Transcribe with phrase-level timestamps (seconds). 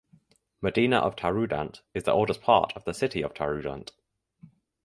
[0.63, 3.91] Medina of Taroudant is the oldest part of the city of Taroudant.